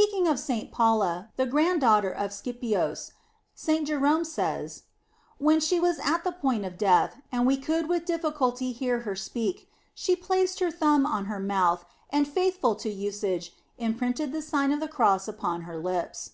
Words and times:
46 0.00 0.02
The 0.02 0.12
Sign 0.14 0.22
of 0.22 0.24
the 0.24 0.32
Cross 0.32 0.40
* 0.42 0.42
Speaking 0.44 0.62
of 0.62 0.62
St. 0.62 0.72
Paula, 0.72 1.28
the 1.36 1.46
grand 1.46 1.80
daughter 1.82 2.10
of 2.10 2.30
the 2.30 2.34
Scipios, 2.34 3.12
Saint 3.54 3.86
Jerome 3.86 4.24
says: 4.24 4.82
"When 5.36 5.60
she 5.60 5.78
was 5.78 5.98
at 5.98 6.24
the 6.24 6.32
point 6.32 6.64
of 6.64 6.78
death, 6.78 7.20
and 7.30 7.46
we 7.46 7.58
could 7.58 7.86
with 7.86 8.06
difficulty 8.06 8.72
hear 8.72 9.00
her 9.00 9.14
speak, 9.14 9.68
she 9.92 10.16
placed 10.16 10.60
her 10.60 10.70
thumb 10.70 11.04
on 11.04 11.26
her 11.26 11.38
mouth, 11.38 11.84
and, 12.08 12.26
faithful 12.26 12.74
to 12.76 12.88
usage, 12.88 13.52
imprinted 13.76 14.32
the 14.32 14.40
Sign 14.40 14.72
of 14.72 14.80
the 14.80 14.88
Cross 14.88 15.28
upon 15.28 15.62
her 15.68 15.76
lips." 15.76 16.30